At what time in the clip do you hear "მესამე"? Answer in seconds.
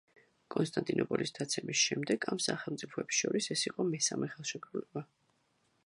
3.93-4.33